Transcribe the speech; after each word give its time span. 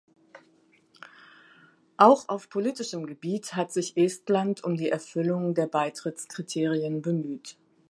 Auch 1.97 2.27
auf 2.27 2.49
politischem 2.49 3.05
Gebiet 3.05 3.53
hat 3.55 3.71
sich 3.71 3.95
Estland 3.97 4.63
um 4.63 4.75
die 4.75 4.89
Erfüllung 4.89 5.53
der 5.53 5.67
Beitrittskriterien 5.67 7.03
bemüht. 7.03 7.59